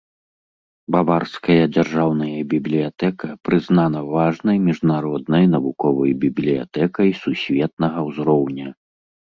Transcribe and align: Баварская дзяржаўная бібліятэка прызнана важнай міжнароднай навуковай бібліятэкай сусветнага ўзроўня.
Баварская 0.93 1.65
дзяржаўная 1.75 2.39
бібліятэка 2.53 3.27
прызнана 3.49 3.99
важнай 4.15 4.57
міжнароднай 4.67 5.45
навуковай 5.55 6.11
бібліятэкай 6.27 7.09
сусветнага 7.23 7.99
ўзроўня. 8.11 8.67